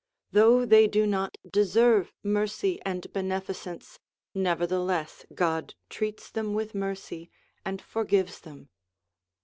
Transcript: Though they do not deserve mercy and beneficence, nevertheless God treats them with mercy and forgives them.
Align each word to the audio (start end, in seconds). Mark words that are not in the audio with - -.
Though 0.31 0.65
they 0.65 0.87
do 0.87 1.05
not 1.05 1.37
deserve 1.47 2.11
mercy 2.23 2.81
and 2.83 3.13
beneficence, 3.13 3.99
nevertheless 4.33 5.27
God 5.35 5.75
treats 5.91 6.31
them 6.31 6.55
with 6.55 6.73
mercy 6.73 7.29
and 7.63 7.79
forgives 7.79 8.39
them. 8.39 8.69